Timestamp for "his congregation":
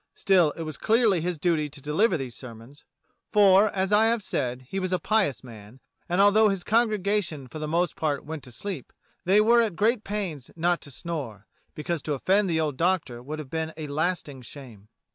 6.49-7.47